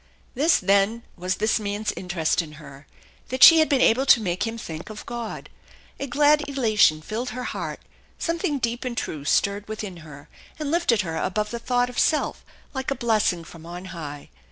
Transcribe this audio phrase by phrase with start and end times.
[0.33, 2.87] This, then, was this man's interest in her,
[3.29, 5.47] that she had been able to make him think of God.
[5.99, 7.79] A glad elation filled her heart,
[8.17, 10.27] something deep and true stirred within her
[10.57, 12.43] and lifted her above the thought of self,
[12.73, 14.29] like a blessing from on high.